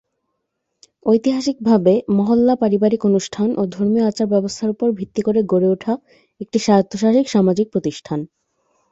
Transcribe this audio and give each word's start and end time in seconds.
ঐতিহাসিকভাবে, 1.05 1.93
মহল্লা 2.09 2.55
পারিবারিক 2.55 3.01
অনুষ্ঠান 3.05 3.47
ও 3.57 3.61
ধর্মীয় 3.67 4.05
আচার 4.07 4.27
ব্যবস্থার 4.27 4.69
উপর 4.69 4.87
ভিত্তি 4.91 5.21
করে 5.21 5.39
গড়ে 5.43 5.67
উঠা 5.67 5.93
একটি 6.41 6.57
স্বায়ত্তশাসিত 6.59 7.25
সামাজিক 7.27 7.67
প্রতিষ্ঠান। 7.71 8.19